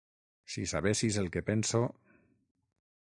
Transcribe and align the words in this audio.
Si 0.53 0.63
sabessis 0.71 1.19
el 1.23 1.29
que 1.37 1.43
penso! 1.51 1.83